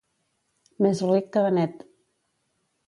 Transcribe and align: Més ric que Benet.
Més 0.85 1.03
ric 1.11 1.31
que 1.37 1.47
Benet. 1.49 1.87